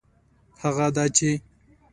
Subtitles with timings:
[0.63, 1.31] هغه دا چي